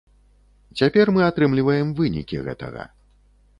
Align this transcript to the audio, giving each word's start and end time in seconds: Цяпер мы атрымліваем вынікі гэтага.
Цяпер 0.79 1.11
мы 1.17 1.21
атрымліваем 1.27 1.93
вынікі 2.01 2.43
гэтага. 2.51 2.91